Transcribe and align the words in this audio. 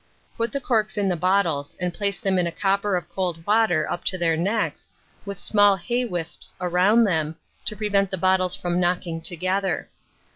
Put 0.35 0.51
the 0.51 0.59
corks 0.59 0.97
in 0.97 1.09
the 1.09 1.15
bottles, 1.15 1.75
and 1.79 1.93
place 1.93 2.19
them 2.19 2.39
in 2.39 2.47
a 2.47 2.51
copper 2.51 2.95
of 2.95 3.07
cold 3.07 3.45
water 3.45 3.87
up 3.87 4.03
to 4.05 4.17
their 4.17 4.35
necks, 4.35 4.89
with 5.27 5.37
small 5.39 5.75
hay 5.77 6.05
wisps 6.05 6.55
round 6.59 7.05
them, 7.05 7.35
to 7.65 7.75
prevent 7.75 8.09
the 8.09 8.17
bottles 8.17 8.55
from 8.55 8.79
knocking 8.79 9.21
together. 9.21 9.89